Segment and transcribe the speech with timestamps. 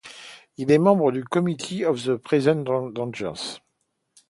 [0.57, 3.33] Il est membre du Committee on the Present Danger.